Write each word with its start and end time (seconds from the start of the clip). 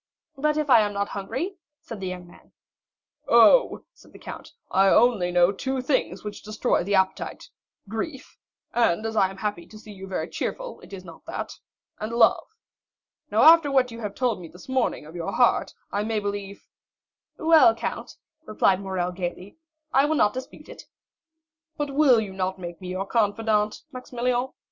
"But 0.35 0.57
if 0.57 0.67
I 0.67 0.79
am 0.81 0.93
not 0.93 1.09
hungry?" 1.09 1.57
said 1.79 1.99
the 1.99 2.07
young 2.07 2.25
man. 2.25 2.53
"Oh," 3.27 3.85
said 3.93 4.13
the 4.13 4.17
count, 4.17 4.51
"I 4.71 4.87
only 4.87 5.31
know 5.31 5.51
two 5.51 5.79
things 5.79 6.23
which 6.23 6.41
destroy 6.41 6.83
the 6.83 6.95
appetite,—grief—and 6.95 9.05
as 9.05 9.15
I 9.15 9.29
am 9.29 9.37
happy 9.37 9.67
to 9.67 9.77
see 9.77 9.91
you 9.91 10.07
very 10.07 10.27
cheerful, 10.27 10.79
it 10.79 10.91
is 10.91 11.05
not 11.05 11.23
that—and 11.27 12.13
love. 12.13 12.47
Now 13.29 13.43
after 13.43 13.69
what 13.69 13.91
you 13.91 14.09
told 14.09 14.41
me 14.41 14.47
this 14.47 14.67
morning 14.67 15.05
of 15.05 15.15
your 15.15 15.33
heart, 15.33 15.75
I 15.91 16.03
may 16.03 16.19
believe——" 16.19 16.67
"Well, 17.37 17.75
count," 17.75 18.17
replied 18.47 18.81
Morrel 18.81 19.11
gayly, 19.11 19.57
"I 19.93 20.05
will 20.05 20.15
not 20.15 20.33
dispute 20.33 20.67
it." 20.67 20.85
"But 21.77 21.89
you 21.89 21.93
will 21.93 22.19
not 22.33 22.57
make 22.57 22.81
me 22.81 22.87
your 22.87 23.05
confidant, 23.05 23.83
Maximilian?" 23.91 24.47